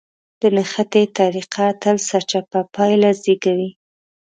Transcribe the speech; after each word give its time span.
د 0.41 0.43
نښتې 0.55 1.03
طريقه 1.17 1.65
تل 1.81 1.97
سرچپه 2.09 2.59
پايله 2.75 3.11
زېږوي. 3.23 3.69